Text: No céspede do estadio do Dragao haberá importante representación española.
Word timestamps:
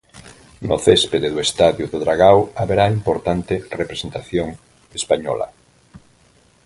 No 0.69 0.77
céspede 0.87 1.27
do 1.33 1.39
estadio 1.47 1.85
do 1.91 1.97
Dragao 2.03 2.39
haberá 2.59 2.85
importante 2.99 3.53
representación 3.81 4.47
española. 4.99 5.47